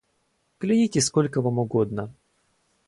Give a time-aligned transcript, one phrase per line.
[0.57, 2.11] Клянитесь, сколько вам угодно!